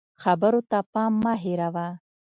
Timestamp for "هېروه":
1.43-1.87